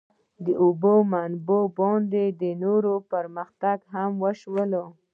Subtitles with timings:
[0.45, 4.73] د اوبو په منابعو باندې نور پرمختګونه هم وشول.